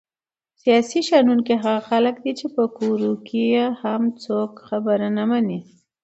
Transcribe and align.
سیاسي 0.61 0.99
شنونکي 1.07 1.53
هغه 1.63 1.81
خلک 1.89 2.15
دي 2.23 2.31
چې 2.39 2.45
کور 2.55 3.01
کې 3.27 3.41
یې 3.53 3.65
هم 3.81 4.01
څوک 4.23 4.51
خبره 4.67 5.07
نه 5.17 5.23
مني! 5.29 5.59